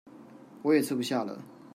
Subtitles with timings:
[0.63, 1.43] 我也吃不下了